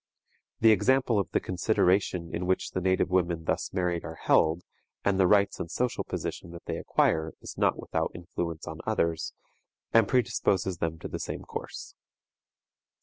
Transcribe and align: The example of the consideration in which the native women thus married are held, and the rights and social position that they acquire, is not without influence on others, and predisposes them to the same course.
The 0.61 0.71
example 0.71 1.19
of 1.19 1.29
the 1.29 1.39
consideration 1.39 2.33
in 2.33 2.47
which 2.47 2.71
the 2.71 2.81
native 2.81 3.11
women 3.11 3.43
thus 3.43 3.71
married 3.71 4.03
are 4.03 4.15
held, 4.15 4.63
and 5.05 5.19
the 5.19 5.27
rights 5.27 5.59
and 5.59 5.69
social 5.69 6.03
position 6.03 6.49
that 6.53 6.65
they 6.65 6.77
acquire, 6.77 7.33
is 7.39 7.55
not 7.55 7.77
without 7.79 8.11
influence 8.15 8.65
on 8.67 8.79
others, 8.87 9.31
and 9.93 10.07
predisposes 10.07 10.77
them 10.79 10.97
to 10.97 11.07
the 11.07 11.19
same 11.19 11.43
course. 11.43 11.93